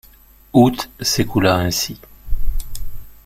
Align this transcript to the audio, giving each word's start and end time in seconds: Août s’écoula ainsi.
Août 0.53 0.89
s’écoula 1.01 1.57
ainsi. 1.57 1.99